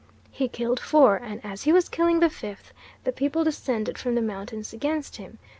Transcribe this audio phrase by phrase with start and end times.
[0.31, 4.21] He killed four, and as he was killing the fifth, the people descended from the
[4.23, 5.37] mountains against him.